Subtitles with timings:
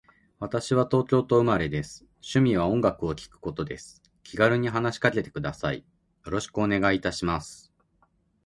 [0.39, 2.05] 私は東京都生まれです。
[2.23, 4.01] 趣味は音楽を聴くことです。
[4.23, 5.81] 気軽に話しかけてください。
[6.25, 7.71] よろしくお願いいたします。